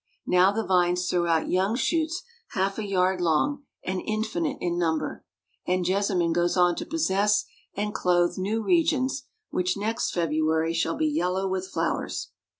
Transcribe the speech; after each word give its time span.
Now 0.25 0.51
the 0.51 0.65
vines 0.65 1.07
throw 1.07 1.27
out 1.27 1.47
young 1.47 1.75
shoots 1.75 2.23
half 2.53 2.79
a 2.79 2.83
yard 2.83 3.21
long, 3.21 3.65
and 3.83 4.01
infinite 4.03 4.57
in 4.59 4.79
number; 4.79 5.23
and 5.67 5.85
jessamine 5.85 6.33
goes 6.33 6.57
on 6.57 6.75
to 6.77 6.87
possess 6.87 7.45
and 7.75 7.93
clothe 7.93 8.35
new 8.35 8.63
regions, 8.63 9.25
which 9.51 9.77
next 9.77 10.09
February 10.09 10.73
shall 10.73 10.95
be 10.95 11.05
yellow 11.05 11.47
with 11.47 11.67
flowers. 11.67 12.31